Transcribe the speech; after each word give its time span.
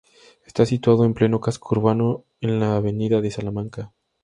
Está 0.47 0.65
situada 0.65 1.05
en 1.05 1.13
pleno 1.13 1.39
casco 1.39 1.75
urbano, 1.75 2.25
en 2.39 2.59
la 2.59 2.77
avenida 2.77 3.21
de 3.21 3.29
Salamanca. 3.29 3.93